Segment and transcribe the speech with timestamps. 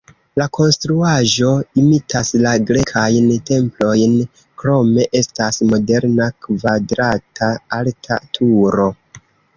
[0.39, 1.49] La konstruaĵo
[1.81, 4.15] imitas la grekajn templojn,
[4.63, 8.89] krome estas moderna kvadrata alta turo.